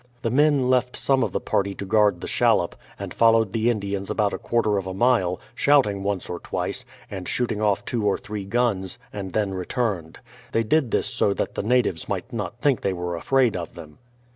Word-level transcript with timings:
The 0.23 0.31
men 0.31 0.67
left, 0.67 0.95
some 0.97 1.21
of 1.21 1.31
the 1.31 1.39
party 1.39 1.75
to 1.75 1.85
guard 1.85 2.15
72 2.15 2.15
BRADFORD'S^ 2.15 2.31
HISTORY 2.31 2.63
OF 2.63 2.69
the 2.71 2.71
shallop, 2.71 2.75
and 2.97 3.13
followed 3.13 3.53
the 3.53 3.69
Indians 3.69 4.09
about 4.09 4.33
a 4.33 4.39
quarter 4.39 4.71
o£ 4.71 4.87
a 4.89 4.95
mile, 4.95 5.39
shouting 5.53 6.01
once 6.01 6.27
or 6.27 6.39
twice, 6.39 6.83
and 7.11 7.27
shooting 7.27 7.61
off 7.61 7.85
two 7.85 8.03
or 8.03 8.17
three 8.17 8.43
gims, 8.47 8.97
and 9.13 9.33
then 9.33 9.53
returned. 9.53 10.17
They 10.53 10.63
did 10.63 10.89
this 10.89 11.05
so 11.05 11.35
that 11.35 11.53
the 11.53 11.61
natives 11.61 12.09
might 12.09 12.33
not 12.33 12.57
think 12.57 12.81
they 12.81 12.93
were 12.93 13.15
afraid 13.15 13.55
of 13.55 13.75
them. 13.75 13.99